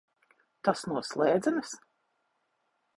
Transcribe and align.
Tas 0.69 0.81
no 0.93 1.05
slēdzenes? 1.11 1.79